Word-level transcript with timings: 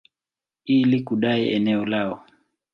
ili 0.65 0.99
kudai 1.03 1.53
eneo 1.53 1.85
lao. 1.85 2.23